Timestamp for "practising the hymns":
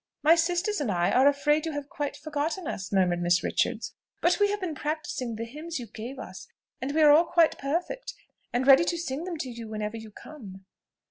4.73-5.77